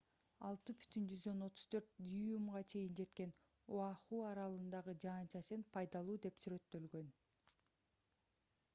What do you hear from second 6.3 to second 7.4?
сүрөттөлгөн